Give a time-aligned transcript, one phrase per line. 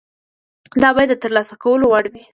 [0.81, 2.23] دا باید د ترلاسه کولو وړ وي.